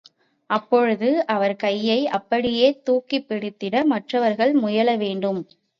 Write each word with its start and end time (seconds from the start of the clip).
அப்பொழுது, 0.49 1.09
அவர் 1.27 1.55
கையை 1.55 2.07
அப்படியே 2.09 2.81
தூக்கிப் 2.81 3.27
பிடித்திட 3.29 3.85
மற்றவர்கள் 3.85 4.53
முயல 4.55 4.95
வேண்டும். 4.97 5.41